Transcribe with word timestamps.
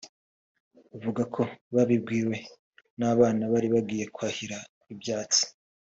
bavuga 0.91 1.23
ko 1.33 1.41
babibwiwe 1.75 2.35
n’abana 2.99 3.43
bari 3.53 3.67
bagiye 3.75 4.05
kwahira 4.15 4.57
ibyatsi 4.93 5.43